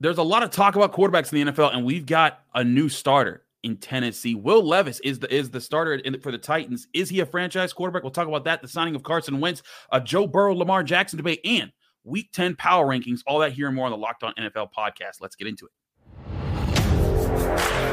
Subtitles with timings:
[0.00, 2.88] there's a lot of talk about quarterbacks in the NFL, and we've got a new
[2.88, 4.34] starter in Tennessee.
[4.34, 6.86] Will Levis is the is the starter in, for the Titans.
[6.94, 8.02] Is he a franchise quarterback?
[8.02, 8.62] We'll talk about that.
[8.62, 11.72] The signing of Carson Wentz, a Joe Burrow, Lamar Jackson debate, and
[12.04, 13.20] Week 10 power rankings.
[13.26, 15.20] All that here and more on the Locked On NFL podcast.
[15.20, 15.72] Let's get into it.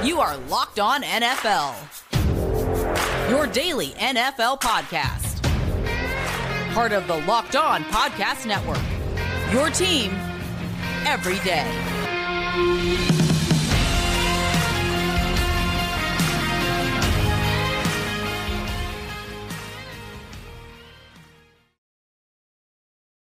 [0.05, 1.75] You are Locked On NFL,
[3.31, 5.41] your daily NFL podcast.
[6.73, 8.77] Part of the Locked On Podcast Network.
[9.51, 10.11] Your team
[11.05, 11.94] every day.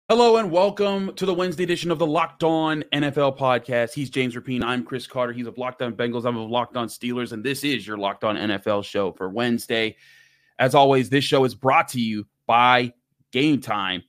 [0.08, 3.92] Hello and welcome to the Wednesday edition of the Locked On NFL podcast.
[3.92, 4.62] He's James Rapien.
[4.62, 5.32] I'm Chris Carter.
[5.32, 6.24] He's of Locked On Bengals.
[6.24, 7.32] I'm of Locked On Steelers.
[7.32, 9.96] And this is your Locked On NFL show for Wednesday.
[10.60, 12.92] As always, this show is brought to you by
[13.32, 14.04] Game Time.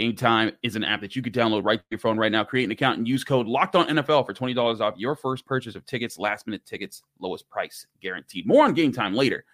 [0.00, 2.42] Game Time is an app that you can download right to your phone right now.
[2.42, 5.74] Create an account and use code Locked On NFL for $20 off your first purchase
[5.74, 8.46] of tickets, last minute tickets, lowest price guaranteed.
[8.46, 9.44] More on Game Time later.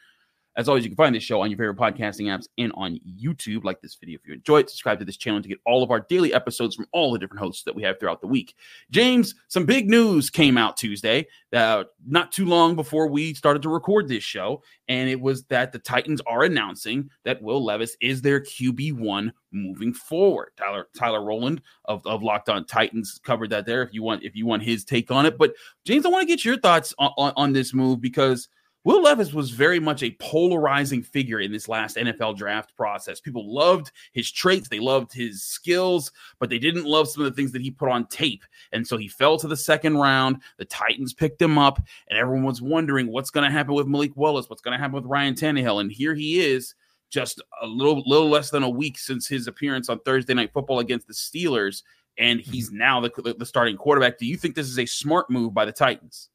[0.57, 3.63] As always, you can find this show on your favorite podcasting apps and on YouTube.
[3.63, 4.71] Like this video if you enjoy it.
[4.71, 7.43] Subscribe to this channel to get all of our daily episodes from all the different
[7.43, 8.55] hosts that we have throughout the week.
[8.91, 13.69] James, some big news came out Tuesday, uh, not too long before we started to
[13.69, 14.63] record this show.
[14.89, 19.93] And it was that the Titans are announcing that Will Levis is their QB1 moving
[19.93, 20.53] forward.
[20.57, 24.35] Tyler Tyler Rowland of, of Locked On Titans covered that there if you want if
[24.35, 25.37] you want his take on it.
[25.37, 25.53] But
[25.85, 28.49] James, I want to get your thoughts on, on, on this move because–
[28.87, 33.19] Will Levis was very much a polarizing figure in this last NFL draft process.
[33.19, 37.35] People loved his traits, they loved his skills, but they didn't love some of the
[37.35, 38.45] things that he put on tape.
[38.71, 40.41] And so he fell to the second round.
[40.59, 44.13] The Titans picked him up, and everyone was wondering what's going to happen with Malik
[44.15, 45.81] Willis, what's going to happen with Ryan Tannehill.
[45.81, 46.77] And here he is,
[47.11, 50.79] just a little, little less than a week since his appearance on Thursday Night Football
[50.79, 51.83] against the Steelers,
[52.19, 52.79] and he's mm-hmm.
[52.79, 54.17] now the, the starting quarterback.
[54.17, 56.29] Do you think this is a smart move by the Titans?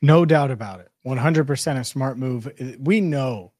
[0.00, 0.89] No doubt about it.
[1.06, 2.50] 100% a smart move.
[2.78, 3.52] We know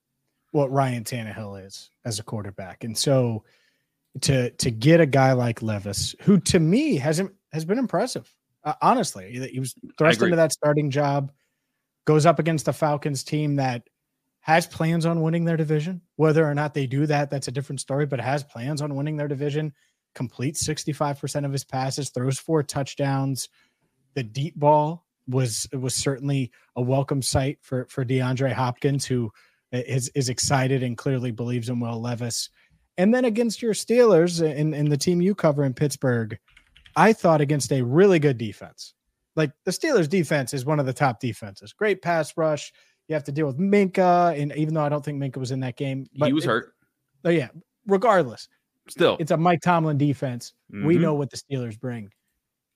[0.52, 2.84] what Ryan Tannehill is as a quarterback.
[2.84, 3.44] And so
[4.22, 8.32] to to get a guy like Levis, who to me hasn't has been impressive.
[8.64, 11.32] Uh, honestly, he was thrust into that starting job,
[12.04, 13.88] goes up against the Falcons team that
[14.40, 16.02] has plans on winning their division.
[16.16, 19.16] Whether or not they do that, that's a different story, but has plans on winning
[19.16, 19.72] their division.
[20.14, 23.48] Completes 65% of his passes, throws four touchdowns.
[24.14, 29.30] The deep ball was was certainly a welcome sight for for DeAndre Hopkins, who
[29.72, 32.50] is is excited and clearly believes in Will Levis.
[32.98, 36.38] And then against your Steelers and, and the team you cover in Pittsburgh,
[36.96, 38.94] I thought against a really good defense.
[39.36, 41.72] Like the Steelers defense is one of the top defenses.
[41.72, 42.72] Great pass rush.
[43.08, 45.60] You have to deal with Minkah, and even though I don't think Minkah was in
[45.60, 46.74] that game, but he was it, hurt.
[47.24, 47.48] Oh yeah.
[47.86, 48.48] Regardless,
[48.88, 50.52] still it's a Mike Tomlin defense.
[50.72, 50.86] Mm-hmm.
[50.86, 52.10] We know what the Steelers bring,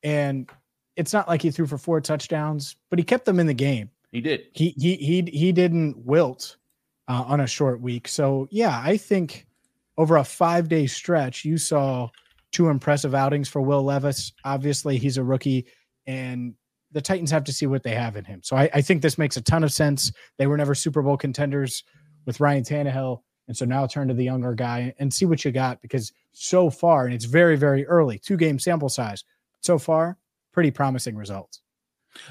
[0.02, 0.48] and
[0.96, 3.90] it's not like he threw for four touchdowns, but he kept them in the game.
[4.12, 4.46] He did.
[4.52, 6.56] He he he he didn't wilt
[7.08, 8.06] uh, on a short week.
[8.08, 9.46] So yeah, I think
[9.96, 12.08] over a five day stretch, you saw
[12.52, 14.32] two impressive outings for Will Levis.
[14.44, 15.66] Obviously, he's a rookie,
[16.06, 16.54] and
[16.92, 18.40] the Titans have to see what they have in him.
[18.44, 20.12] So I, I think this makes a ton of sense.
[20.38, 21.82] They were never Super Bowl contenders
[22.24, 23.20] with Ryan Tannehill.
[23.48, 26.70] And so now turn to the younger guy and see what you got because so
[26.70, 29.24] far, and it's very, very early, two game sample size.
[29.60, 30.16] So far,
[30.54, 31.60] pretty promising results.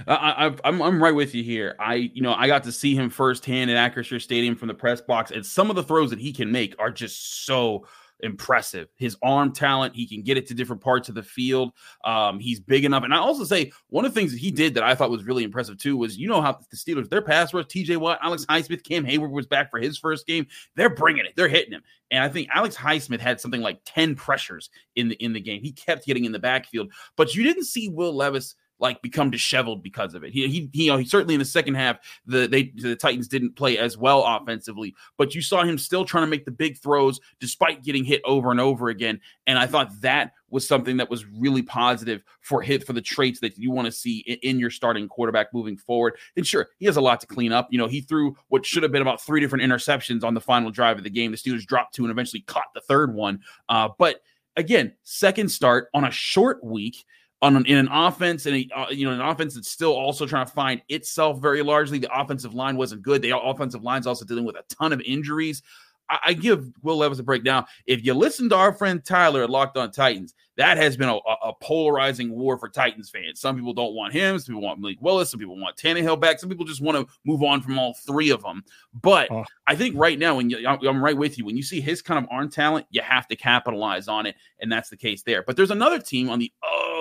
[0.08, 1.76] I, am I'm, I'm right with you here.
[1.78, 5.02] I you know I got to see him firsthand at Acrisure Stadium from the press
[5.02, 7.86] box, and some of the throws that he can make are just so
[8.20, 8.88] impressive.
[8.96, 11.74] His arm talent, he can get it to different parts of the field.
[12.04, 13.04] Um, he's big enough.
[13.04, 15.26] And I also say one of the things that he did that I thought was
[15.26, 18.46] really impressive too was you know how the Steelers, their pass rush, TJ Watt, Alex
[18.46, 20.48] Highsmith, Cam Hayward was back for his first game.
[20.76, 21.34] They're bringing it.
[21.36, 21.84] They're hitting him.
[22.12, 25.62] And I think Alex Highsmith had something like 10 pressures in the in the game.
[25.62, 29.82] He kept getting in the backfield, but you didn't see Will Levis like become disheveled
[29.82, 30.34] because of it.
[30.34, 33.30] He he, he, you know, he certainly in the second half the they the Titans
[33.30, 36.78] didn't play as well offensively, but you saw him still trying to make the big
[36.78, 39.22] throws despite getting hit over and over again.
[39.48, 43.40] And I thought that was something that was really positive for hit for the traits
[43.40, 46.16] that you want to see in, in, your starting quarterback moving forward.
[46.36, 47.70] And sure, he has a lot to clean up.
[47.72, 50.70] You know, he threw what should have been about three different interceptions on the final
[50.70, 51.32] drive of the game.
[51.32, 53.40] The Steelers dropped two and eventually caught the third one.
[53.70, 54.22] Uh, but
[54.58, 57.06] again, second start on a short week
[57.44, 60.46] on an, in an offense and uh, you know an offense that's still also trying
[60.46, 62.00] to find itself very largely.
[62.00, 63.22] The offensive line wasn't good.
[63.22, 65.62] The offensive line's also dealing with a ton of injuries.
[66.10, 67.66] I, I give Will Levis a breakdown.
[67.86, 71.16] If you listen to our friend Tyler at Locked On Titans, that has been a,
[71.16, 73.40] a, polarizing war for Titans fans.
[73.40, 74.38] Some people don't want him.
[74.38, 75.32] Some people want Malik Willis.
[75.32, 76.40] Some people want Tannehill back.
[76.40, 78.64] Some people just want to move on from all three of them.
[78.94, 79.46] But oh.
[79.66, 82.24] I think right now, when you, I'm right with you, when you see his kind
[82.24, 85.42] of arm talent, you have to capitalize on it, and that's the case there.
[85.42, 86.52] But there's another team on the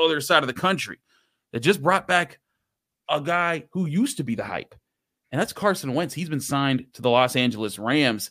[0.04, 0.98] other side of the country
[1.52, 2.38] that just brought back
[3.10, 4.74] a guy who used to be the hype,
[5.30, 6.14] and that's Carson Wentz.
[6.14, 8.30] He's been signed to the Los Angeles Rams.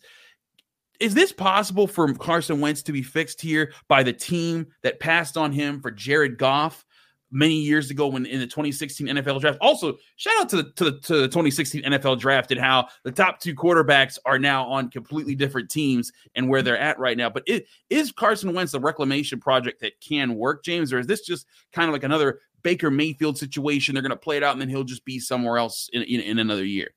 [1.01, 5.35] Is this possible for Carson Wentz to be fixed here by the team that passed
[5.35, 6.85] on him for Jared Goff?
[7.31, 9.57] many years ago when in the 2016 NFL draft.
[9.61, 13.11] Also, shout out to the, to the, to the 2016 NFL draft and how the
[13.11, 17.29] top two quarterbacks are now on completely different teams and where they're at right now.
[17.29, 21.21] But it, is Carson Wentz a reclamation project that can work, James, or is this
[21.21, 23.95] just kind of like another Baker Mayfield situation?
[23.95, 26.19] They're going to play it out and then he'll just be somewhere else in, in,
[26.19, 26.89] in another year.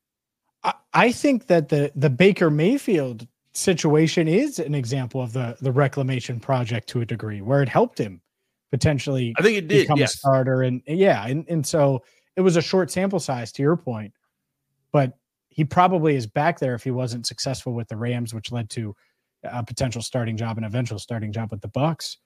[0.64, 5.72] I, I think that the the Baker Mayfield situation is an example of the the
[5.72, 8.20] reclamation project to a degree where it helped him
[8.70, 10.14] potentially I think it did become yes.
[10.14, 10.62] a starter.
[10.62, 12.02] And yeah, and, and so
[12.36, 14.12] it was a short sample size to your point,
[14.92, 15.12] but
[15.48, 18.96] he probably is back there if he wasn't successful with the Rams, which led to
[19.44, 22.16] a potential starting job and eventual starting job with the Bucs.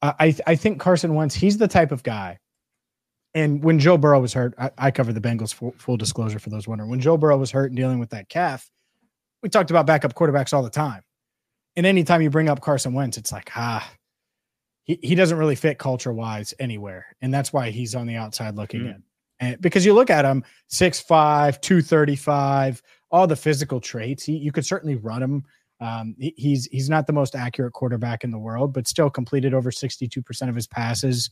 [0.00, 2.38] I I think Carson Wentz, he's the type of guy.
[3.34, 6.50] And when Joe Burrow was hurt, I, I covered the Bengals full, full disclosure for
[6.50, 6.90] those wondering.
[6.90, 8.70] When Joe Burrow was hurt and dealing with that calf,
[9.42, 11.02] we talked about backup quarterbacks all the time.
[11.76, 13.90] And anytime you bring up Carson Wentz, it's like, ah,
[14.84, 17.06] he, he doesn't really fit culture wise anywhere.
[17.20, 18.94] And that's why he's on the outside looking mm.
[18.94, 19.02] in.
[19.40, 24.66] And because you look at him 6'5, 235, all the physical traits, he, you could
[24.66, 25.44] certainly run him.
[25.80, 29.52] Um, he, he's he's not the most accurate quarterback in the world, but still completed
[29.52, 31.28] over 62% of his passes,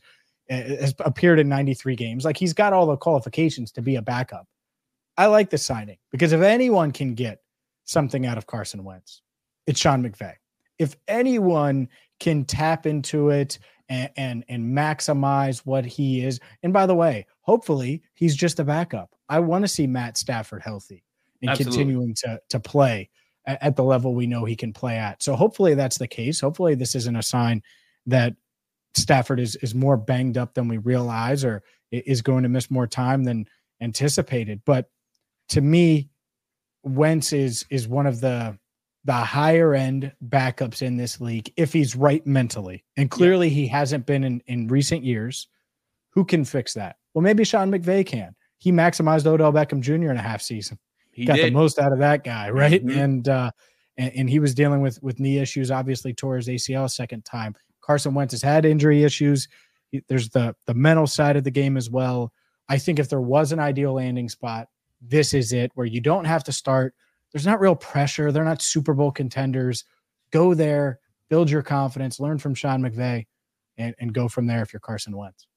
[0.49, 2.25] has appeared in 93 games.
[2.25, 4.45] Like he's got all the qualifications to be a backup.
[5.17, 7.39] I like the signing because if anyone can get
[7.91, 9.21] something out of Carson Wentz,
[9.67, 10.33] it's Sean McVay.
[10.79, 11.89] If anyone
[12.19, 13.59] can tap into it
[13.91, 16.39] and, and and maximize what he is.
[16.63, 19.13] And by the way, hopefully he's just a backup.
[19.27, 21.03] I want to see Matt Stafford healthy
[21.41, 21.77] and Absolutely.
[21.77, 23.09] continuing to to play
[23.45, 25.21] at, at the level we know he can play at.
[25.21, 26.39] So hopefully that's the case.
[26.39, 27.61] Hopefully this isn't a sign
[28.05, 28.33] that
[28.95, 32.87] Stafford is is more banged up than we realize or is going to miss more
[32.87, 33.45] time than
[33.81, 34.61] anticipated.
[34.63, 34.89] But
[35.49, 36.09] to me,
[36.83, 38.57] Wentz is is one of the
[39.03, 42.83] the higher end backups in this league if he's right mentally.
[42.97, 43.55] And clearly yeah.
[43.55, 45.47] he hasn't been in, in recent years.
[46.11, 46.97] Who can fix that?
[47.13, 48.35] Well, maybe Sean McVay can.
[48.57, 50.11] He maximized Odell Beckham Jr.
[50.11, 50.77] in a half season.
[51.11, 51.47] He got did.
[51.47, 52.85] the most out of that guy, right?
[52.85, 52.99] Mm-hmm.
[52.99, 53.51] And uh
[53.97, 57.25] and, and, he was dealing with with knee issues, obviously tore his ACL a second
[57.25, 57.55] time.
[57.81, 59.47] Carson Wentz has had injury issues.
[60.07, 62.31] There's the the mental side of the game as well.
[62.69, 64.67] I think if there was an ideal landing spot,
[65.01, 66.93] this is it where you don't have to start
[67.31, 68.31] there's not real pressure.
[68.31, 69.85] They're not Super Bowl contenders.
[70.31, 70.99] Go there,
[71.29, 73.25] build your confidence, learn from Sean McVay,
[73.77, 75.47] and, and go from there if you're Carson Wentz.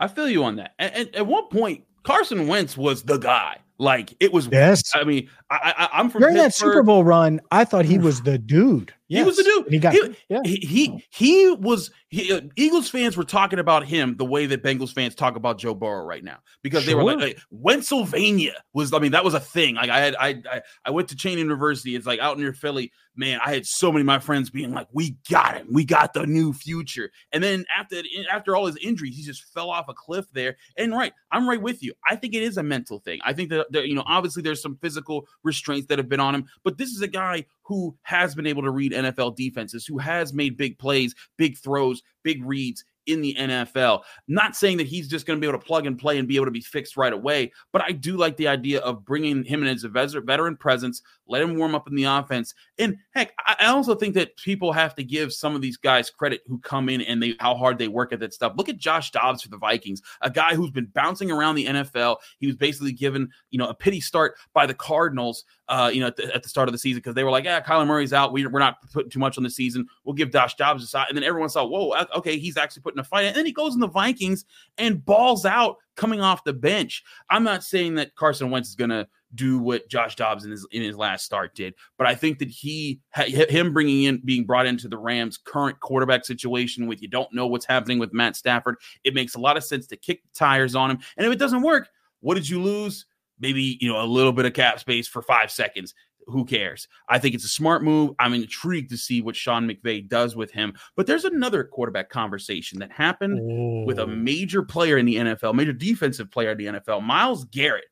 [0.00, 0.72] I feel you on that.
[0.78, 3.58] And, and at one point, Carson Wentz was the guy.
[3.78, 4.48] Like it was.
[4.52, 4.82] Yes.
[4.94, 6.68] I mean, I, I, am from during Pittsburgh.
[6.68, 7.40] that Super Bowl run.
[7.50, 8.94] I thought he was the dude.
[9.08, 9.20] Yes.
[9.20, 9.72] He was the dude.
[9.72, 9.92] he got.
[9.92, 10.40] He, yeah.
[10.44, 11.90] he, he he was.
[12.08, 15.58] He, uh, Eagles fans were talking about him the way that Bengals fans talk about
[15.58, 16.90] Joe Burrow right now because sure.
[16.90, 18.92] they were like, like Pennsylvania was.
[18.94, 19.74] I mean, that was a thing.
[19.74, 21.96] Like I had I, I I went to Cheyney University.
[21.96, 24.88] It's like out near Philly man, I had so many of my friends being like,
[24.92, 29.16] "We got him, we got the new future." And then after after all his injuries,
[29.16, 30.56] he just fell off a cliff there.
[30.76, 31.94] And right, I'm right with you.
[32.08, 33.20] I think it is a mental thing.
[33.24, 36.34] I think that, that you know, obviously there's some physical restraints that have been on
[36.34, 39.98] him, but this is a guy who has been able to read NFL defenses, who
[39.98, 44.02] has made big plays, big throws, big reads in the NFL.
[44.28, 46.36] Not saying that he's just going to be able to plug and play and be
[46.36, 49.62] able to be fixed right away, but I do like the idea of bringing him
[49.62, 52.54] in as a veteran presence, let him warm up in the offense.
[52.78, 56.42] And heck, I also think that people have to give some of these guys credit
[56.46, 58.54] who come in and they how hard they work at that stuff.
[58.56, 62.16] Look at Josh Dobbs for the Vikings, a guy who's been bouncing around the NFL.
[62.38, 66.08] He was basically given, you know, a pity start by the Cardinals, uh, you know,
[66.08, 68.12] at the, at the start of the season because they were like, yeah, Kyler Murray's
[68.12, 68.32] out.
[68.32, 69.86] We, we're not putting too much on the season.
[70.04, 71.08] We'll give Josh Dobbs a shot.
[71.08, 73.26] And then everyone saw, whoa, okay, he's actually putting a fight.
[73.26, 74.44] And then he goes in the Vikings
[74.78, 77.02] and balls out coming off the bench.
[77.30, 80.66] I'm not saying that Carson Wentz is going to do what Josh Dobbs in his
[80.70, 84.66] in his last start did, but I think that he him bringing in being brought
[84.66, 88.76] into the Rams' current quarterback situation with you don't know what's happening with Matt Stafford,
[89.02, 90.98] it makes a lot of sense to kick the tires on him.
[91.16, 91.88] And if it doesn't work,
[92.20, 93.06] what did you lose?
[93.40, 95.94] Maybe you know a little bit of cap space for five seconds
[96.26, 96.88] who cares?
[97.08, 98.12] I think it's a smart move.
[98.18, 100.74] I'm intrigued to see what Sean McVay does with him.
[100.96, 103.84] But there's another quarterback conversation that happened Ooh.
[103.86, 107.02] with a major player in the NFL, major defensive player in the NFL.
[107.02, 107.84] Myles Garrett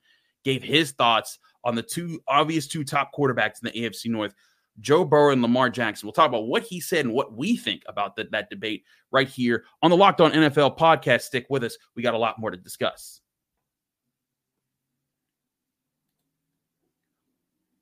[0.44, 4.34] gave his thoughts on the two obvious two top quarterbacks in the AFC North.
[4.80, 6.06] Joe Burrow and Lamar Jackson.
[6.06, 9.28] We'll talk about what he said and what we think about the, that debate right
[9.28, 11.22] here on the Locked On NFL podcast.
[11.22, 11.76] Stick with us.
[11.94, 13.21] We got a lot more to discuss.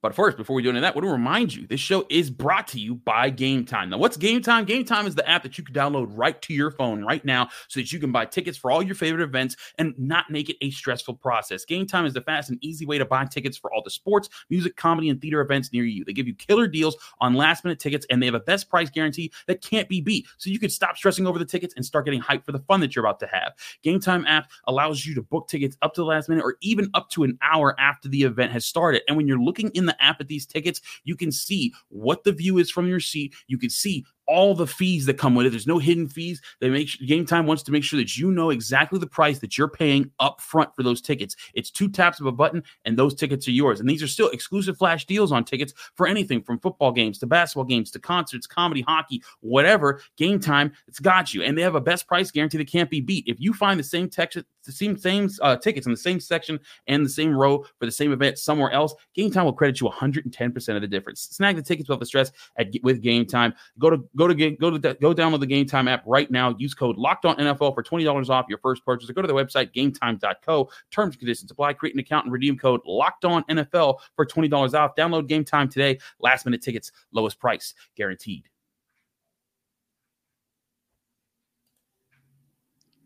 [0.03, 2.07] But first, before we do any of that, I want to remind you this show
[2.09, 3.91] is brought to you by Game Time.
[3.91, 4.65] Now, what's Game Time?
[4.65, 7.49] Game Time is the app that you can download right to your phone right now
[7.69, 10.57] so that you can buy tickets for all your favorite events and not make it
[10.63, 11.67] a stressful process.
[11.67, 14.31] Game Time is the fast and easy way to buy tickets for all the sports,
[14.49, 16.05] music, comedy, and theater events near you.
[16.05, 18.89] They give you killer deals on last minute tickets and they have a best price
[18.89, 20.27] guarantee that can't be beat.
[20.39, 22.81] So you can stop stressing over the tickets and start getting hyped for the fun
[22.81, 23.53] that you're about to have.
[23.83, 26.89] Game Time app allows you to book tickets up to the last minute or even
[26.95, 29.03] up to an hour after the event has started.
[29.07, 32.33] And when you're looking in the app at these tickets, you can see what the
[32.33, 33.35] view is from your seat.
[33.47, 35.51] You can see all the fees that come with it.
[35.51, 36.41] There's no hidden fees.
[36.61, 39.59] They make Game Time wants to make sure that you know exactly the price that
[39.59, 41.35] you're paying up front for those tickets.
[41.55, 43.81] It's two taps of a button and those tickets are yours.
[43.81, 47.27] And these are still exclusive flash deals on tickets for anything from football games to
[47.27, 50.01] basketball games to concerts, comedy, hockey, whatever.
[50.17, 51.43] Game Time, it's got you.
[51.43, 53.25] And they have a best price guarantee that can't be beat.
[53.27, 56.61] If you find the same text, the same same uh, tickets in the same section
[56.87, 59.89] and the same row for the same event somewhere else, Game Time will credit you
[59.89, 61.23] 110% of the difference.
[61.23, 63.55] Snag the tickets without the stress at with Game Time.
[63.79, 66.55] Go to go to go to go download the Game Time app right now.
[66.59, 69.09] Use code Locked On NFL for twenty dollars off your first purchase.
[69.09, 70.71] Or go to the website GameTime.co.
[70.91, 71.73] Terms and conditions apply.
[71.73, 74.95] Create an account and redeem code Locked On NFL for twenty dollars off.
[74.95, 75.99] Download Game Time today.
[76.19, 78.49] Last minute tickets, lowest price guaranteed.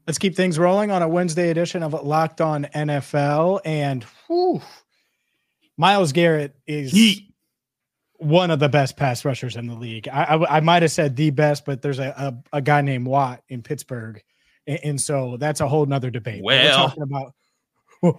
[0.06, 3.60] Let's keep things rolling on a Wednesday edition of Locked On NFL.
[3.64, 4.60] And whew,
[5.76, 7.33] Myles Garrett is Heat
[8.24, 10.08] one of the best pass rushers in the league.
[10.08, 13.06] I, I, I might have said the best, but there's a, a, a, guy named
[13.06, 14.22] Watt in Pittsburgh.
[14.66, 16.42] And, and so that's a whole nother debate.
[16.42, 17.34] Well, we're talking about,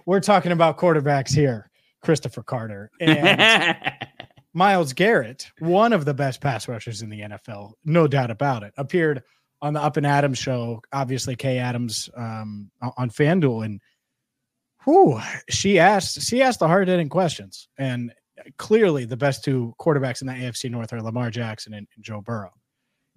[0.06, 1.70] we're talking about quarterbacks here,
[2.02, 3.92] Christopher Carter and
[4.54, 8.72] Myles Garrett, one of the best pass rushers in the NFL, no doubt about it,
[8.76, 9.22] appeared
[9.60, 13.64] on the Up and Adams show, obviously Kay Adams um, on FanDuel.
[13.64, 13.80] And
[14.84, 15.20] whew,
[15.50, 17.68] she asked, she asked the hard hitting questions.
[17.76, 18.12] And
[18.58, 22.20] clearly the best two quarterbacks in the AFC North are Lamar Jackson and, and Joe
[22.20, 22.52] Burrow.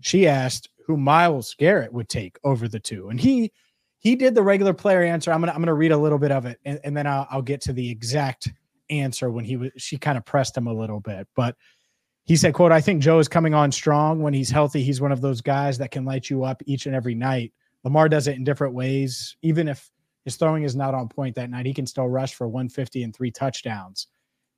[0.02, 3.52] She asked who Myles Garrett would take over the two, and he
[4.00, 5.32] he did the regular player answer.
[5.32, 7.42] I'm gonna I'm gonna read a little bit of it, and, and then I'll, I'll
[7.42, 8.50] get to the exact
[8.90, 9.72] answer when he was.
[9.78, 11.56] She kind of pressed him a little bit, but
[12.26, 14.84] he said, "quote I think Joe is coming on strong when he's healthy.
[14.84, 17.54] He's one of those guys that can light you up each and every night.
[17.84, 19.90] Lamar does it in different ways, even if."
[20.26, 21.66] His throwing is not on point that night.
[21.66, 24.08] He can still rush for 150 and three touchdowns.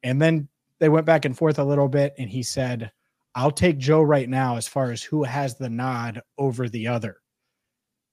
[0.03, 0.47] And then
[0.79, 2.91] they went back and forth a little bit, and he said,
[3.35, 7.17] I'll take Joe right now as far as who has the nod over the other.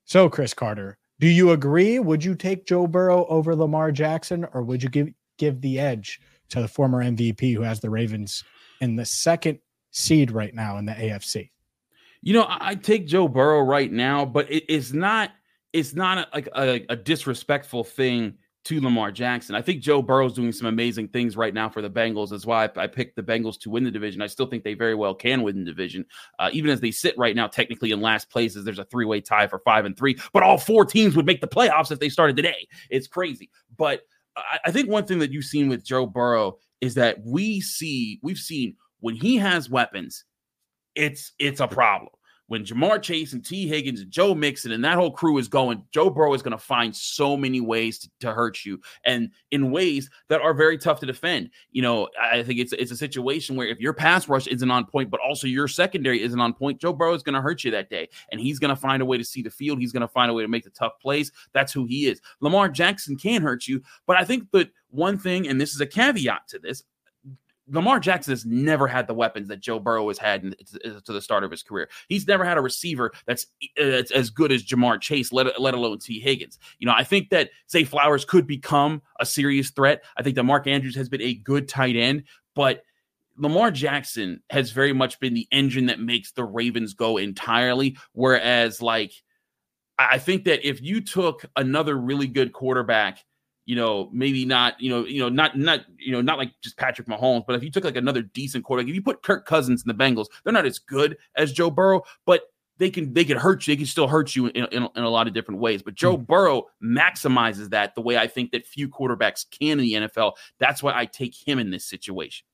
[0.05, 1.99] So, Chris Carter, do you agree?
[1.99, 6.21] Would you take Joe Burrow over Lamar Jackson, or would you give give the edge
[6.51, 8.45] to the former MVP who has the Ravens
[8.81, 9.59] in the second
[9.91, 11.51] seed right now in the AFC?
[12.23, 15.31] You know, I take Joe Burrow right now, but it's not
[15.73, 18.35] it's not a, like a, a disrespectful thing
[18.69, 19.55] to Lamar Jackson.
[19.55, 22.29] I think Joe Burrow's doing some amazing things right now for the Bengals.
[22.29, 24.21] That's why I, I picked the Bengals to win the division.
[24.21, 26.05] I still think they very well can win the division,
[26.39, 28.65] uh, even as they sit right now, technically in last places.
[28.67, 31.41] There's a three way tie for five and three, but all four teams would make
[31.41, 32.69] the playoffs if they started today.
[32.91, 33.51] It's crazy.
[33.79, 34.03] But
[34.37, 38.21] I, I think one thing that you've seen with Joe Burrow is that we see
[38.23, 40.27] we've seen when he has weapons,
[40.95, 42.13] it's it's a problem
[42.49, 45.83] when Ja'Marr Chase and Tee Higgins and Joe Mixon and that whole crew is going,
[45.91, 49.71] Joe Burrow is going to find so many ways to, to, hurt you and in
[49.71, 51.51] ways that are very tough to defend.
[51.73, 54.87] You know, I think it's it's a situation where if your pass rush isn't on
[54.87, 57.71] point, but also your secondary isn't on point, Joe Burrow is going to hurt you
[57.71, 58.09] that day.
[58.33, 59.79] And he's going to find a way to see the field.
[59.79, 61.33] He's going to find a way to make the tough plays.
[61.53, 62.21] That's who he is.
[62.41, 65.87] Lamar Jackson can hurt you, but I think that one thing, and this is a
[65.87, 66.83] caveat to this,
[67.71, 71.13] Lamar Jackson has never had the weapons that Joe Burrow has had in, to, to
[71.13, 71.89] the start of his career.
[72.09, 73.47] He's never had a receiver that's,
[73.81, 76.59] uh, that's as good as Ja'Marr Chase, let, let alone Tee Higgins.
[76.79, 80.05] You know, I think that Zay Flowers could become a serious threat.
[80.17, 82.83] I think that Mark Andrews has been a good tight end, but
[83.37, 87.97] Lamar Jackson has very much been the engine that makes the Ravens go entirely.
[88.13, 89.13] Whereas, like,
[89.99, 93.25] I think that if you took another really good quarterback
[93.69, 96.79] you know, maybe not, you know, you know, not not, you know, not like just
[96.79, 99.85] Patrick Mahomes, but if you took like another decent quarterback, if you put Kirk Cousins
[99.85, 102.45] in the Bengals, they're not as good as Joe Burrow, but
[102.79, 103.73] they can they can hurt you.
[103.73, 105.83] They can still hurt you in, in, in a lot of different ways.
[105.83, 106.25] But Joe mm-hmm.
[106.25, 110.37] Burrow maximizes that the way I think that few quarterbacks can in the NFL.
[110.59, 112.47] That's why I take him in this situation.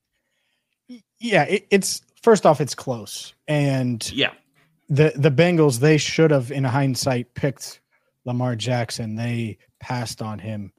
[1.21, 4.33] Yeah, it, it's first off, it's close, and yeah,
[4.89, 7.81] the the Bengals they should have, in hindsight, picked
[8.25, 9.15] Lamar Jackson.
[9.15, 10.73] They passed on him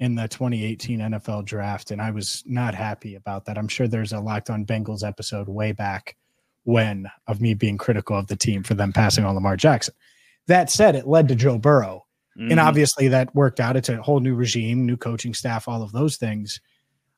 [0.00, 3.58] in the 2018 NFL draft, and I was not happy about that.
[3.58, 6.16] I'm sure there's a Locked On Bengals episode way back
[6.64, 9.94] when of me being critical of the team for them passing on Lamar Jackson.
[10.46, 12.50] That said, it led to Joe Burrow, mm-hmm.
[12.50, 13.76] and obviously that worked out.
[13.76, 16.60] It's a whole new regime, new coaching staff, all of those things.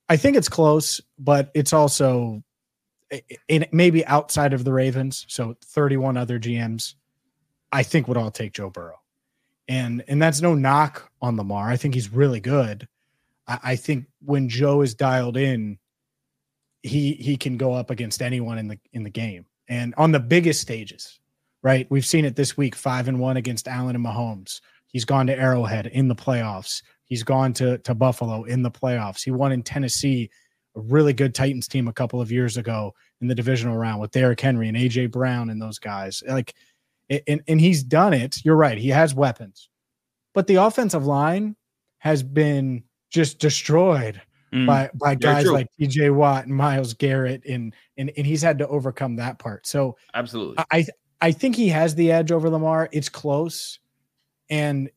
[0.09, 2.43] I think it's close, but it's also
[3.49, 5.25] in maybe outside of the Ravens.
[5.29, 6.95] So 31 other GMs,
[7.71, 9.02] I think would all take Joe Burrow.
[9.69, 11.69] And and that's no knock on Lamar.
[11.69, 12.89] I think he's really good.
[13.47, 15.79] I, I think when Joe is dialed in,
[16.83, 20.21] he he can go up against anyone in the in the game and on the
[20.21, 21.21] biggest stages,
[21.63, 21.87] right?
[21.91, 24.61] We've seen it this week, five and one against Allen and Mahomes.
[24.89, 26.83] He's gone to Arrowhead in the playoffs.
[27.05, 29.23] He's gone to to Buffalo in the playoffs.
[29.23, 30.31] He won in Tennessee,
[30.77, 34.11] a really good Titans team a couple of years ago in the divisional round with
[34.11, 36.23] Derrick Henry and AJ Brown and those guys.
[36.27, 36.55] Like,
[37.27, 38.45] and and he's done it.
[38.45, 38.79] You're right.
[38.79, 39.69] He has weapons,
[40.35, 41.57] but the offensive line
[41.99, 44.21] has been just destroyed
[44.53, 48.59] mm, by by guys like TJ Watt and Myles Garrett, and and and he's had
[48.59, 49.67] to overcome that part.
[49.67, 50.87] So absolutely, I
[51.21, 52.89] I think he has the edge over Lamar.
[52.93, 53.79] It's close,
[54.49, 54.91] and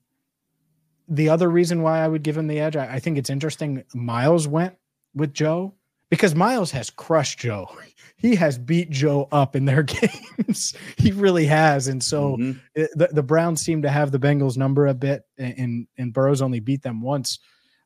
[1.07, 3.83] the other reason why I would give him the edge, I, I think it's interesting.
[3.93, 4.75] Myles went
[5.13, 5.75] with Joe
[6.15, 7.69] because Myles has crushed Joe.
[8.17, 9.83] He has beat Joe up in their
[10.47, 10.73] games.
[10.97, 11.89] he really has.
[11.89, 12.57] And so mm-hmm.
[12.73, 16.41] it, the, the Browns seem to have the Bengals number a bit, and, and Burrow's
[16.41, 17.39] only beat them once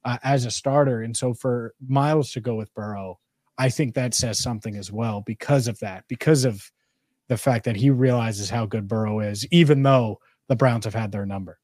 [0.06, 1.02] uh, as a starter.
[1.02, 3.20] And so for Myles to go with Burrow,
[3.58, 6.72] I think that says something as well because of that, because of
[7.28, 11.12] the fact that he realizes how good Burrow is, even though the Browns have had
[11.12, 11.60] their number.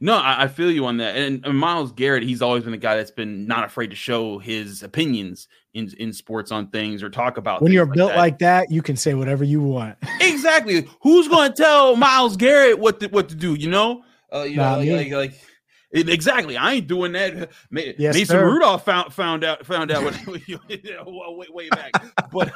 [0.00, 1.16] No, I, I feel you on that.
[1.16, 4.38] And, and, Myles Garrett, he's always been a guy that's been not afraid to show
[4.38, 7.62] his opinions in, in sports on things or talk about.
[7.62, 8.18] When you're like built that.
[8.18, 9.96] like that, you can say whatever you want.
[10.20, 10.88] exactly.
[11.02, 13.54] Who's going to tell Myles Garrett what to, what to do?
[13.54, 15.40] You know, uh, you know, like, like, like
[15.92, 16.56] Exactly.
[16.56, 17.50] I ain't doing that.
[17.70, 18.44] Yes, Mason sir.
[18.44, 21.92] Rudolph found found out found out what way, way back.
[22.30, 22.52] But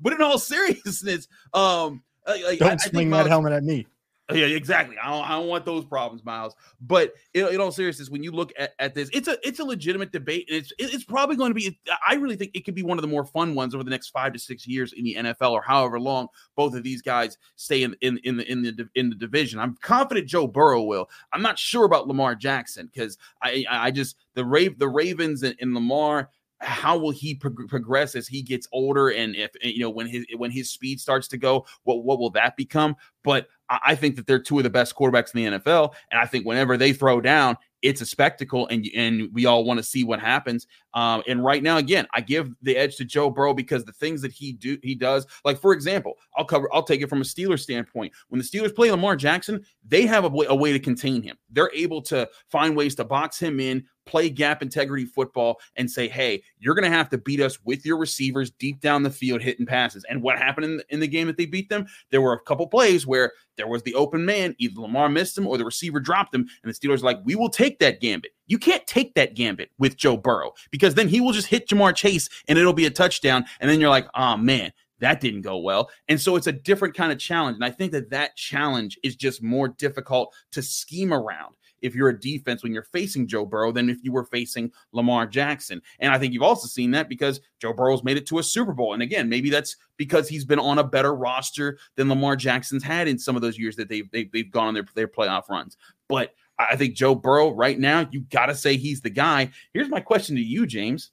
[0.00, 3.86] but in all seriousness, um, like, don't I, swing I that helmet at me.
[4.32, 4.96] Yeah, exactly.
[4.98, 6.56] I don't, I don't want those problems, Myles.
[6.80, 9.64] But in, in all seriousness, when you look at, at this, it's a it's a
[9.64, 10.46] legitimate debate.
[10.48, 11.78] It's it's probably going to be.
[12.06, 14.08] I really think it could be one of the more fun ones over the next
[14.08, 17.84] five to six years in the NFL, or however long both of these guys stay
[17.84, 19.60] in in in the in the in the division.
[19.60, 21.08] I'm confident Joe Burrow will.
[21.32, 25.54] I'm not sure about Lamar Jackson because I I just the Rave the Ravens and,
[25.60, 29.90] and Lamar how will he prog- progress as he gets older and if you know
[29.90, 32.96] when his when his speed starts to go what what will that become?
[33.22, 36.26] But I think that they're two of the best quarterbacks in the NFL and I
[36.26, 40.02] think whenever they throw down it's a spectacle and and we all want to see
[40.02, 40.66] what happens.
[40.94, 44.22] Um, and right now again I give the edge to Joe Burrow because the things
[44.22, 47.24] that he do he does like for example I'll cover I'll take it from a
[47.24, 48.12] Steelers standpoint.
[48.28, 51.36] When the Steelers play Lamar Jackson they have a a way to contain him.
[51.50, 56.08] They're able to find ways to box him in play gap integrity football and say,
[56.08, 59.42] hey, you're going to have to beat us with your receivers deep down the field
[59.42, 60.04] hitting passes.
[60.08, 61.86] And what happened in the, in the game that they beat them?
[62.10, 65.46] There were a couple plays where there was the open man, either Lamar missed him
[65.46, 66.48] or the receiver dropped him.
[66.62, 68.32] And the Steelers are like, we will take that gambit.
[68.46, 71.94] You can't take that gambit with Joe Burrow because then he will just hit Ja'Marr
[71.94, 73.44] Chase and it'll be a touchdown.
[73.60, 75.90] And then you're like, oh man, that didn't go well.
[76.08, 77.56] And so it's a different kind of challenge.
[77.56, 81.54] And I think that that challenge is just more difficult to scheme around
[81.86, 85.26] if you're a defense when you're facing Joe Burrow than if you were facing Lamar
[85.26, 85.80] Jackson.
[86.00, 88.72] And I think you've also seen that because Joe Burrow's made it to a Super
[88.72, 88.92] Bowl.
[88.94, 93.08] And again, maybe that's because he's been on a better roster than Lamar Jackson's had
[93.08, 95.76] in some of those years that they've they've, they've gone on their, their playoff runs.
[96.08, 99.50] But I think Joe Burrow right now, you got to say he's the guy.
[99.72, 101.10] Here's my question to you, James.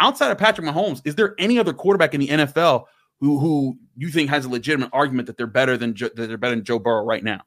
[0.00, 2.86] Outside of Patrick Mahomes, is there any other quarterback in the NFL
[3.20, 6.56] who who you think has a legitimate argument that they're better than that they're better
[6.56, 7.42] than Joe Burrow right now?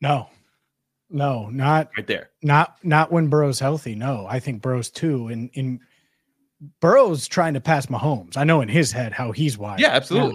[0.00, 0.28] No,
[1.12, 2.30] no, not right there.
[2.42, 3.94] Not not when Burrow's healthy.
[3.94, 5.28] No, I think Burrow's too.
[5.28, 5.80] And in
[6.80, 8.36] Burrow's trying to pass Mahomes.
[8.36, 9.80] I know in his head how he's wired.
[9.80, 10.32] Yeah, absolutely.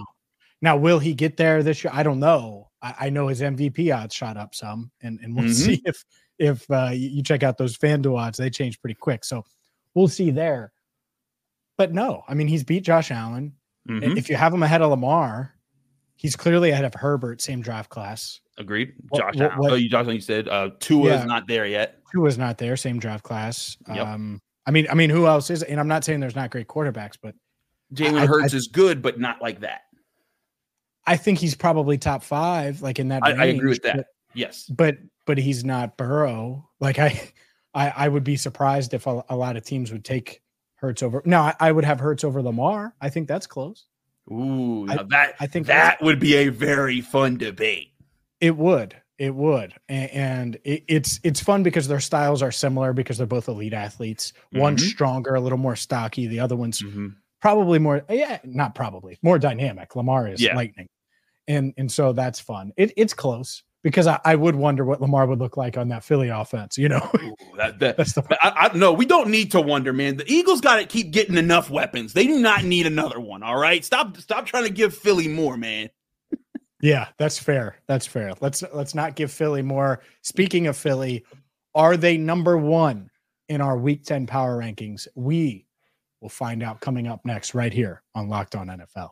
[0.60, 1.92] Now, now will he get there this year?
[1.94, 2.68] I don't know.
[2.80, 5.52] I, I, know his MVP odds shot up some, and and we'll mm-hmm.
[5.52, 6.04] see if
[6.38, 8.38] if uh, you check out those FanDuel odds.
[8.38, 9.44] They change pretty quick, so
[9.94, 10.72] we'll see there.
[11.76, 13.54] But no, I mean he's beat Josh Allen.
[13.88, 14.16] Mm-hmm.
[14.16, 15.54] If you have him ahead of Lamar,
[16.16, 18.40] he's clearly ahead of Herbert, same draft class.
[18.58, 18.94] Agreed.
[19.14, 22.00] Josh, what, what, oh, you Josh, you said uh, Tua yeah, is not there yet.
[22.12, 22.76] Tua is not there.
[22.76, 23.76] Same draft class.
[23.86, 24.06] Yep.
[24.06, 25.62] Um, I mean, I mean, who else is?
[25.62, 27.34] And I'm not saying there's not great quarterbacks, but
[27.94, 29.82] Jalen Hurts is good, but not like that.
[31.06, 33.22] I think he's probably top five, like in that.
[33.22, 33.96] I, range, I agree with that.
[33.96, 36.68] But, yes, but but he's not Burrow.
[36.80, 37.30] Like I,
[37.74, 40.42] I, I would be surprised if a, a lot of teams would take
[40.74, 41.22] Hurts over.
[41.24, 42.94] No, I, I would have Hurts over Lamar.
[43.00, 43.86] I think that's close.
[44.30, 47.92] Ooh, I, that I think that would be a very fun debate.
[48.40, 48.96] It would.
[49.18, 53.48] It would, and, it, it's it's fun because their styles are similar because they're both
[53.48, 54.32] elite athletes.
[54.32, 54.60] Mm-hmm.
[54.60, 56.28] One stronger, a little more stocky.
[56.28, 57.08] The other one's mm-hmm.
[57.42, 59.96] probably more, yeah, not probably more dynamic.
[59.96, 60.54] Lamar is yeah.
[60.54, 60.86] lightning,
[61.48, 62.70] and and so that's fun.
[62.76, 63.64] It, it's close.
[63.82, 66.76] because I, I, would wonder what Lamar would look like on that Philly offense.
[66.78, 68.22] You know, Ooh, that, that, that's the.
[68.40, 70.16] I, I, no, we don't need to wonder, man.
[70.16, 72.12] The Eagles got to keep getting enough weapons.
[72.12, 73.42] They do not need another one.
[73.42, 75.90] All right, stop, stop trying to give Philly more, man.
[76.80, 77.76] Yeah, that's fair.
[77.88, 78.34] That's fair.
[78.40, 80.00] Let's let's not give Philly more.
[80.22, 81.24] Speaking of Philly,
[81.74, 83.10] are they number one
[83.48, 85.08] in our Week Ten power rankings?
[85.14, 85.66] We
[86.20, 89.10] will find out coming up next, right here on Locked On NFL.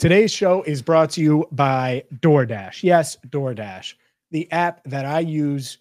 [0.00, 2.82] Today's show is brought to you by DoorDash.
[2.82, 3.94] Yes, DoorDash,
[4.30, 5.78] the app that I use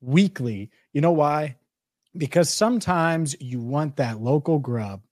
[0.00, 0.70] weekly.
[0.94, 1.56] You know why?
[2.16, 5.02] Because sometimes you want that local grub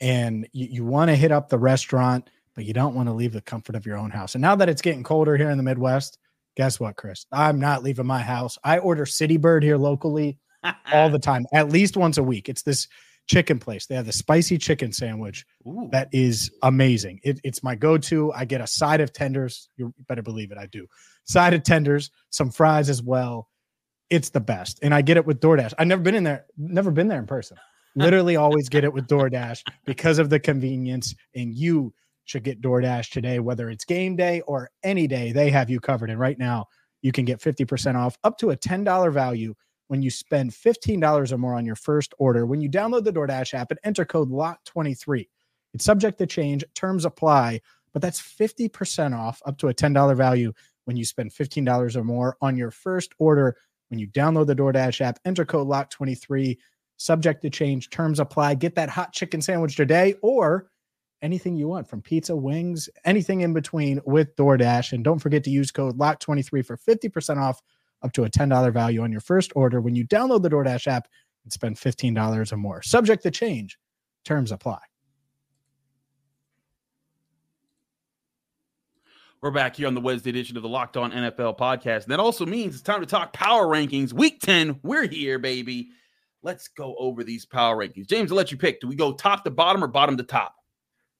[0.00, 3.32] and you, you want to hit up the restaurant, but you don't want to leave
[3.32, 4.34] the comfort of your own house.
[4.34, 6.18] And now that it's getting colder here in the Midwest,
[6.56, 7.26] guess what, Chris?
[7.32, 8.58] I'm not leaving my house.
[8.64, 10.38] I order City Bird here locally
[10.92, 12.48] all the time, at least once a week.
[12.48, 12.88] It's this
[13.26, 13.86] chicken place.
[13.86, 15.88] They have the spicy chicken sandwich Ooh.
[15.92, 17.20] that is amazing.
[17.22, 18.32] It, it's my go-to.
[18.32, 19.68] I get a side of tenders.
[19.76, 20.58] You better believe it.
[20.58, 20.86] I do.
[21.24, 23.48] Side of tenders, some fries as well.
[24.08, 25.74] It's the best, and I get it with DoorDash.
[25.78, 26.46] I've never been in there.
[26.56, 27.56] Never been there in person.
[27.96, 31.14] Literally, always get it with DoorDash because of the convenience.
[31.34, 35.32] And you should get DoorDash today, whether it's game day or any day.
[35.32, 36.10] They have you covered.
[36.10, 36.66] And right now,
[37.02, 39.54] you can get 50% off up to a $10 value
[39.88, 43.54] when you spend $15 or more on your first order when you download the DoorDash
[43.54, 45.28] app and enter code LOCKED23,
[45.74, 47.60] It's subject to change, terms apply,
[47.92, 50.52] but that's 50% off up to a $10 value
[50.84, 53.56] when you spend $15 or more on your first order
[53.88, 56.56] when you download the DoorDash app, enter code LOCKED23,
[56.96, 58.54] subject to change, terms apply.
[58.54, 60.70] Get that hot chicken sandwich today or
[61.22, 64.92] anything you want from pizza, wings, anything in between with DoorDash.
[64.92, 67.60] And don't forget to use code LOCKED23 for 50% off
[68.02, 71.08] up to a $10 value on your first order when you download the DoorDash app
[71.44, 72.82] and spend $15 or more.
[72.82, 73.78] Subject to change,
[74.24, 74.80] terms apply.
[79.42, 82.04] We're back here on the Wednesday edition of the Locked On NFL podcast.
[82.04, 84.12] And that also means it's time to talk power rankings.
[84.12, 85.90] Week 10, we're here, baby.
[86.46, 88.06] Let's go over these power rankings.
[88.06, 88.80] James, I'll let you pick.
[88.80, 90.54] Do we go top to bottom or bottom to top?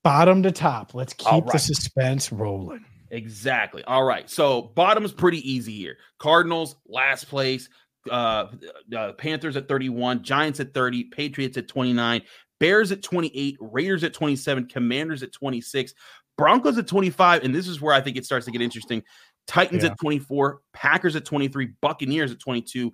[0.04, 0.94] Bottom to top.
[0.94, 1.46] Let's keep right.
[1.48, 2.84] the suspense rolling.
[3.10, 3.82] Exactly.
[3.82, 4.30] All right.
[4.30, 5.96] So bottom is pretty easy here.
[6.20, 7.68] Cardinals last place.
[8.08, 8.52] Uh,
[8.96, 12.22] uh, Panthers at 31, Giants at 30, Patriots at 29,
[12.60, 15.92] Bears at 28, Raiders at 27, Commanders at 26,
[16.38, 19.02] Broncos at 25, and this is where I think it starts to get interesting.
[19.48, 19.90] Titans yeah.
[19.90, 22.92] at 24, Packers at 23, Buccaneers at 22,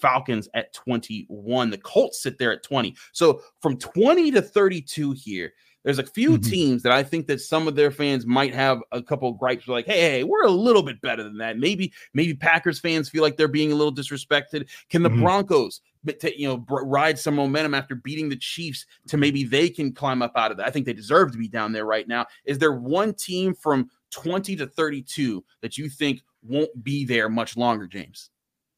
[0.00, 1.70] Falcons at 21.
[1.70, 2.96] The Colts sit there at 20.
[3.12, 5.52] So from 20 to 32 here,
[5.84, 6.50] there's a few mm-hmm.
[6.50, 9.66] teams that I think that some of their fans might have a couple of gripes
[9.66, 11.58] like, hey, hey, we're a little bit better than that.
[11.58, 14.68] Maybe, maybe Packers fans feel like they're being a little disrespected.
[14.90, 15.22] Can the mm-hmm.
[15.22, 15.80] Broncos
[16.20, 20.22] to, you know ride some momentum after beating the Chiefs to maybe they can climb
[20.22, 20.66] up out of that?
[20.66, 22.26] I think they deserve to be down there right now.
[22.44, 27.56] Is there one team from 20 to 32 that you think won't be there much
[27.56, 28.30] longer, James?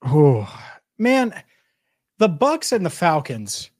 [0.02, 0.48] Oh
[1.04, 1.40] man,
[2.18, 3.70] the Bucs and the Falcons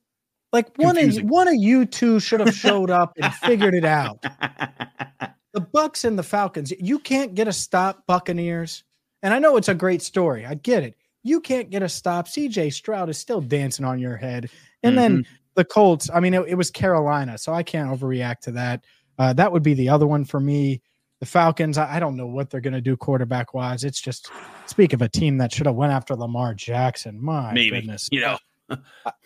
[0.55, 4.23] like one of one of you two should have showed up and figured it out.
[4.23, 6.73] The Bucs and the Falcons.
[6.79, 8.85] You can't get a stop, Buccaneers.
[9.25, 10.47] And I know it's a great story.
[10.47, 10.97] I get it.
[11.25, 12.29] You can't get a stop.
[12.29, 14.49] CJ Stroud is still dancing on your head.
[14.85, 15.15] And mm-hmm.
[15.15, 16.09] then the Colts.
[16.15, 18.85] I mean, it, it, was Carolina, so I can't overreact to that.
[19.19, 20.83] Uh, that would be the other one for me.
[21.19, 21.79] The Falcons.
[21.79, 23.83] I, I don't know what they're going to do quarterback wise.
[23.83, 24.31] It's just
[24.67, 27.23] speak of a team that should have went after Lamar Jackson.
[27.23, 27.71] My Maybe.
[27.71, 28.39] goodness, you know,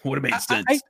[0.05, 0.67] would have made sense.
[0.69, 0.81] I,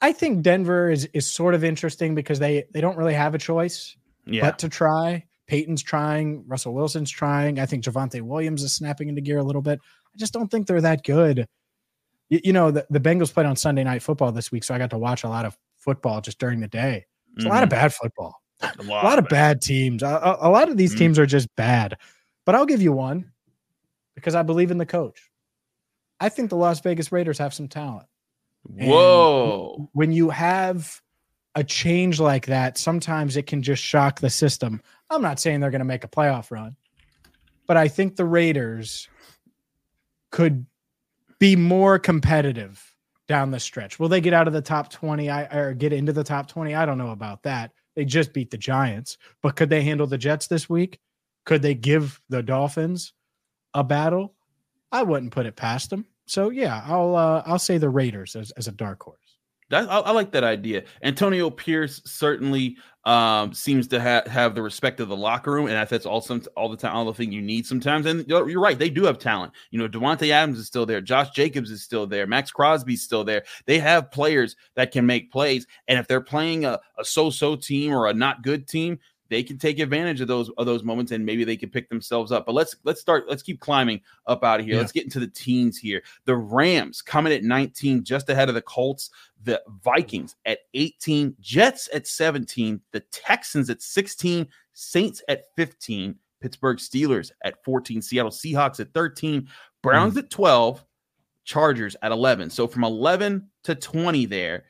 [0.00, 3.38] I think Denver is is sort of interesting because they they don't really have a
[3.38, 4.42] choice yeah.
[4.42, 5.24] but to try.
[5.46, 7.58] Peyton's trying, Russell Wilson's trying.
[7.58, 9.80] I think Javonte Williams is snapping into gear a little bit.
[9.82, 11.48] I just don't think they're that good.
[12.28, 14.78] You, you know, the, the Bengals played on Sunday night football this week, so I
[14.78, 17.04] got to watch a lot of football just during the day.
[17.34, 17.50] It's mm-hmm.
[17.50, 17.80] a lot of mm-hmm.
[17.80, 18.36] bad football.
[18.62, 20.02] A lot, a lot of bad, bad teams.
[20.04, 20.98] A, a, a, lot of these mm-hmm.
[20.98, 21.96] teams are just bad.
[22.46, 23.29] But I'll give you one
[24.14, 25.30] because I believe in the coach.
[26.18, 28.06] I think the Las Vegas Raiders have some talent.
[28.62, 29.74] Whoa.
[29.78, 31.00] And when you have
[31.54, 34.82] a change like that, sometimes it can just shock the system.
[35.08, 36.76] I'm not saying they're going to make a playoff run,
[37.66, 39.08] but I think the Raiders
[40.30, 40.66] could
[41.38, 42.94] be more competitive
[43.26, 43.98] down the stretch.
[43.98, 46.74] Will they get out of the top 20 I, or get into the top 20?
[46.74, 47.72] I don't know about that.
[47.96, 51.00] They just beat the Giants, but could they handle the Jets this week?
[51.46, 53.12] Could they give the Dolphins
[53.74, 54.34] a battle?
[54.92, 56.06] I wouldn't put it past them.
[56.26, 59.18] So yeah, I'll uh, I'll say the Raiders as, as a dark horse.
[59.70, 60.82] That, I, I, like that idea.
[61.02, 65.88] Antonio Pierce certainly um, seems to ha- have the respect of the locker room, and
[65.88, 68.04] that's all some all the time, all the thing you need sometimes.
[68.06, 69.52] And you're, right, they do have talent.
[69.70, 73.22] You know, Davante Adams is still there, Josh Jacobs is still there, Maxx Crosby's still
[73.22, 73.44] there.
[73.66, 77.92] They have players that can make plays, and if they're playing a, a so-so team
[77.92, 78.98] or a not good team,
[79.30, 82.32] they can take advantage of those of those moments and maybe they can pick themselves
[82.32, 82.44] up.
[82.44, 83.28] But let's let's start.
[83.28, 84.74] Let's keep climbing up out of here.
[84.74, 84.80] Yeah.
[84.80, 86.02] Let's get into the teens here.
[86.24, 89.10] The Rams coming at 19, just ahead of the Colts.
[89.42, 96.76] The Vikings at 18, Jets at 17, the Texans at 16, Saints at 15, Pittsburgh
[96.76, 99.48] Steelers at 14, Seattle Seahawks at 13,
[99.82, 100.18] Browns mm.
[100.18, 100.84] at 12,
[101.44, 102.50] Chargers at 11.
[102.50, 104.64] So from 11 to 20 there,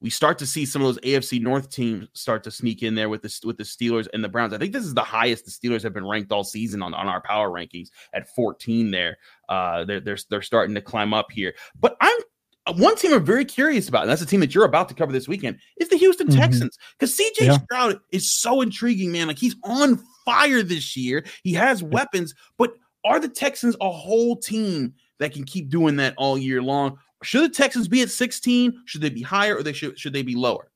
[0.00, 3.08] we start to see some of those AFC North teams start to sneak in there
[3.08, 4.52] with the with the Steelers and the Browns.
[4.52, 7.06] I think this is the highest the Steelers have been ranked all season on, on
[7.06, 9.18] our power rankings at 14 there.
[9.48, 11.54] Uh they're they're they're starting to climb up here.
[11.78, 12.18] But I'm
[12.76, 15.12] one team I'm very curious about, and that's the team that you're about to cover
[15.12, 16.38] this weekend, is the Houston mm-hmm.
[16.38, 16.78] Texans.
[16.98, 17.58] Because CJ yeah.
[17.58, 19.28] Stroud is so intriguing, man.
[19.28, 21.24] Like he's on fire this year.
[21.42, 26.14] He has weapons, but are the Texans a whole team that can keep doing that
[26.16, 26.98] all year long?
[27.22, 28.82] Should the Texans be at 16?
[28.86, 30.70] Should they be higher or they should should they be lower?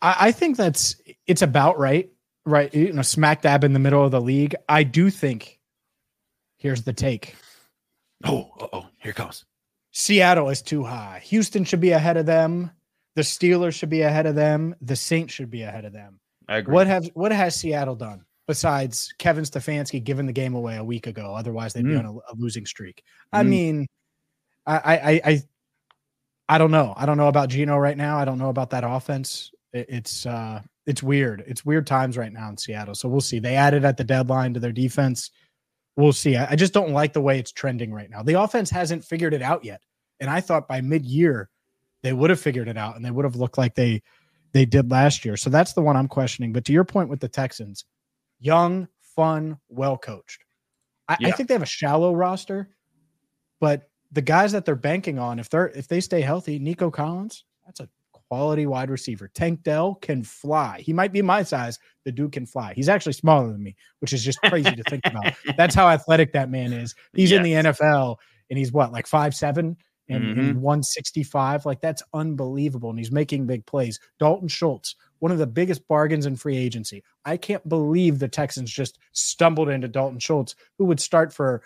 [0.00, 2.10] I, I think that's it's about right.
[2.46, 2.74] Right.
[2.74, 4.54] You know, smack dab in the middle of the league.
[4.68, 5.58] I do think
[6.58, 7.36] here's the take.
[8.24, 9.44] Oh, oh, here comes.
[9.92, 11.20] Seattle is too high.
[11.24, 12.70] Houston should be ahead of them.
[13.14, 14.74] The Steelers should be ahead of them.
[14.80, 16.20] The Saints should be ahead of them.
[16.48, 16.74] I agree.
[16.74, 21.06] What have what has Seattle done besides Kevin Stefanski giving the game away a week
[21.06, 21.34] ago?
[21.34, 21.90] Otherwise, they'd mm.
[21.90, 23.02] be on a, a, losing streak.
[23.32, 23.38] Mm.
[23.38, 23.86] I mean,
[24.66, 25.42] I, I I
[26.48, 26.94] I don't know.
[26.96, 28.18] I don't know about Geno right now.
[28.18, 29.50] I don't know about that offense.
[29.72, 31.44] It, it's uh it's weird.
[31.46, 32.94] It's weird times right now in Seattle.
[32.94, 33.38] So we'll see.
[33.38, 35.30] They added at the deadline to their defense.
[35.96, 36.36] We'll see.
[36.36, 38.22] I, I just don't like the way it's trending right now.
[38.22, 39.80] The offense hasn't figured it out yet.
[40.20, 41.48] And I thought by mid-year
[42.02, 44.02] they would have figured it out and they would have looked like they
[44.52, 45.36] they did last year.
[45.36, 46.52] So that's the one I'm questioning.
[46.52, 47.84] But to your point with the Texans,
[48.38, 50.44] young, fun, well coached.
[51.08, 51.28] I, yeah.
[51.28, 52.68] I think they have a shallow roster,
[53.60, 57.44] but the guys that they're banking on, if they're if they stay healthy, Nico Collins,
[57.66, 59.28] that's a quality wide receiver.
[59.34, 60.80] Tank Dell can fly.
[60.80, 61.78] He might be my size.
[62.04, 62.72] The dude can fly.
[62.74, 65.34] He's actually smaller than me, which is just crazy to think about.
[65.56, 66.94] That's how athletic that man is.
[67.12, 67.38] He's yes.
[67.38, 68.16] in the NFL
[68.50, 69.76] and he's what, like five seven
[70.08, 70.40] and, mm-hmm.
[70.40, 71.66] and 165.
[71.66, 72.90] Like that's unbelievable.
[72.90, 73.98] And he's making big plays.
[74.18, 77.02] Dalton Schultz, one of the biggest bargains in free agency.
[77.24, 81.62] I can't believe the Texans just stumbled into Dalton Schultz, who would start for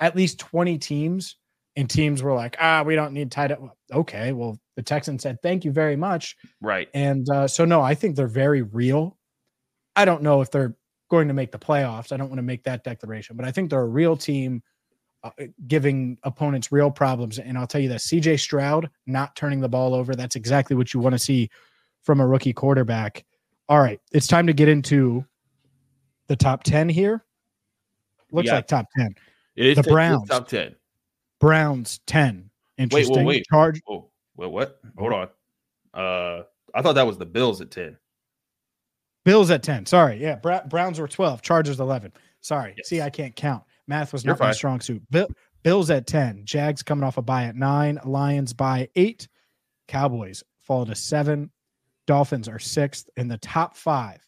[0.00, 1.36] at least 20 teams
[1.76, 3.70] and teams were like, ah, we don't need tight end.
[3.92, 6.36] Okay, well, the Texans said thank you very much.
[6.60, 6.88] Right.
[6.94, 9.16] And uh, so no, I think they're very real.
[9.96, 10.76] I don't know if they're
[11.10, 12.12] going to make the playoffs.
[12.12, 14.62] I don't want to make that declaration, but I think they're a real team,
[15.22, 15.30] uh,
[15.66, 17.38] giving opponents real problems.
[17.38, 20.14] And I'll tell you that CJ Stroud not turning the ball over.
[20.14, 21.50] That's exactly what you want to see
[22.02, 23.24] from a rookie quarterback.
[23.68, 25.24] All right, it's time to get into
[26.26, 27.24] the top ten here.
[28.30, 28.56] Looks yeah.
[28.56, 29.14] like top ten.
[29.56, 30.74] It is the Browns top ten.
[31.44, 32.48] Browns 10.
[32.78, 33.16] Interesting.
[33.16, 33.46] Wait, wait, wait.
[33.46, 33.82] Charge.
[33.86, 34.80] Oh, wait, what?
[34.96, 35.28] Hold on.
[35.92, 37.98] Uh, I thought that was the Bills at 10.
[39.26, 39.84] Bills at 10.
[39.84, 40.16] Sorry.
[40.16, 40.36] Yeah.
[40.36, 41.42] Browns were 12.
[41.42, 42.14] Chargers 11.
[42.40, 42.72] Sorry.
[42.78, 42.88] Yes.
[42.88, 43.62] See, I can't count.
[43.86, 45.02] Math was not my strong suit.
[45.10, 45.28] Bill-
[45.62, 46.46] Bills at 10.
[46.46, 48.00] Jags coming off a bye at nine.
[48.06, 49.28] Lions by eight.
[49.86, 51.50] Cowboys fall to seven.
[52.06, 54.26] Dolphins are sixth in the top five.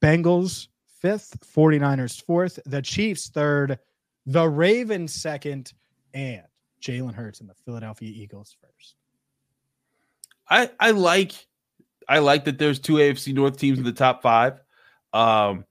[0.00, 0.68] Bengals
[1.00, 1.36] fifth.
[1.56, 2.60] 49ers fourth.
[2.66, 3.80] The Chiefs third.
[4.26, 5.72] The Ravens second
[6.14, 6.42] and
[6.82, 8.96] Jalen Hurts and the Philadelphia Eagles first.
[10.48, 11.32] I I like
[12.08, 14.60] I like that there's two AFC North teams in the top five.
[15.12, 15.64] Um,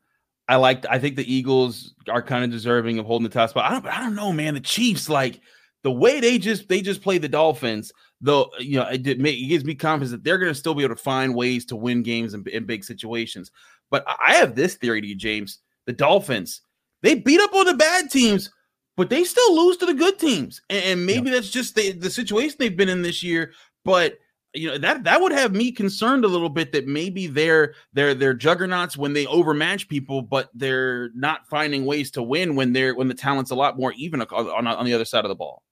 [0.47, 3.65] I like I think the Eagles are kind of deserving of holding the top spot.
[3.65, 4.53] I don't I don't know, man.
[4.53, 5.41] The Chiefs like
[5.83, 7.91] the way they just they just play the Dolphins.
[8.21, 10.95] Though you know it, it, gives me confidence that they're going to still be able
[10.95, 13.51] to find ways to win games in, in big situations.
[13.89, 15.59] But I have this theory to you, James.
[15.85, 16.61] The Dolphins
[17.01, 18.51] they beat up on the bad teams,
[18.97, 20.61] but they still lose to the good teams.
[20.69, 21.35] And, maybe yep.
[21.35, 23.53] that's just the, the situation they've been in this year.
[23.83, 24.17] But
[24.53, 28.13] you know that that would have me concerned a little bit that maybe they're they're
[28.13, 32.93] they're juggernauts when they overmatch people, but they're not finding ways to win when they're
[32.93, 35.63] when the talent's a lot more even on, on the other side of the ball.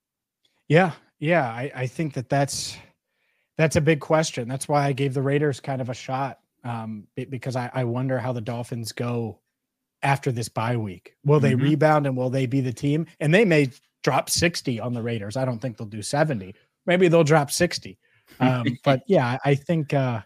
[0.68, 2.76] Yeah, yeah, I, I think that that's
[3.58, 4.48] that's a big question.
[4.48, 8.18] That's why I gave the Raiders kind of a shot um, because I, I wonder
[8.18, 9.38] how the Dolphins go
[10.02, 11.14] after this bye week.
[11.24, 11.64] Will they mm-hmm.
[11.64, 13.06] rebound and will they be the team?
[13.20, 13.70] And they may
[14.02, 15.36] drop 60 on the Raiders.
[15.36, 16.54] I don't think they'll do 70.
[16.86, 17.98] Maybe they'll drop 60.
[18.38, 20.22] Um, but yeah, I think uh,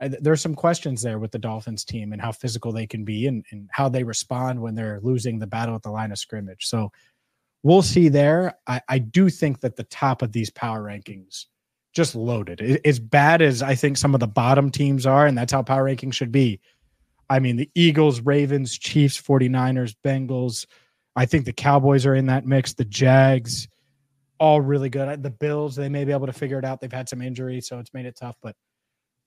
[0.00, 3.44] there's some questions there with the Dolphins team and how physical they can be and,
[3.50, 6.66] and how they respond when they're losing the battle at the line of scrimmage.
[6.66, 6.92] So
[7.62, 8.54] we'll see there.
[8.66, 11.46] I, I do think that the top of these power rankings
[11.92, 12.60] just loaded.
[12.60, 15.62] It, as bad as I think some of the bottom teams are, and that's how
[15.62, 16.60] power rankings should be
[17.30, 20.66] I mean, the Eagles, Ravens, Chiefs, 49ers, Bengals.
[21.14, 22.72] I think the Cowboys are in that mix.
[22.74, 23.68] The Jags,
[24.38, 25.22] all really good.
[25.22, 26.80] The Bills, they may be able to figure it out.
[26.80, 28.36] They've had some injuries, so it's made it tough.
[28.42, 28.56] But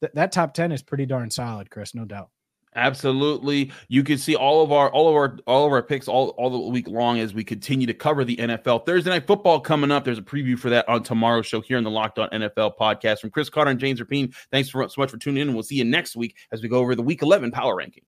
[0.02, 2.30] th- that top 10 is pretty darn solid, Chris, no doubt.
[2.76, 3.72] Absolutely.
[3.90, 6.50] You can see all of our all of our all of our picks all, all
[6.50, 8.86] the week long as we continue to cover the NFL.
[8.86, 10.06] Thursday night football coming up.
[10.06, 13.20] There's a preview for that on tomorrow's show here in the Locked On NFL podcast
[13.20, 14.34] from Chris Carter and James Rapien.
[14.52, 15.54] Thanks for, so much for tuning in.
[15.54, 18.00] We'll see you next week as we go over the week 11 power ranking.